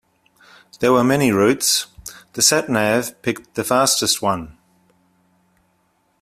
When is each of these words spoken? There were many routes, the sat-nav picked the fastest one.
There 0.79 0.91
were 0.93 1.03
many 1.03 1.31
routes, 1.31 1.85
the 2.33 2.41
sat-nav 2.41 3.21
picked 3.21 3.53
the 3.53 3.63
fastest 3.63 4.19
one. 4.19 4.57